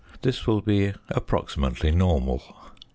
This 0.23 0.47
will 0.47 0.61
be 0.61 0.93
approximately 1.11 1.91
normal. 1.91 2.41